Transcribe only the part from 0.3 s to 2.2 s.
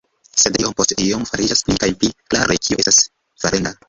Sed iom post iom fariĝas pli kaj pli